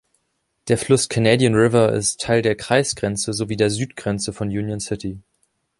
[0.67, 5.21] Der Fluss Canadian River ist Teil der Kreisgrenze sowie der Südgrenze von Union City.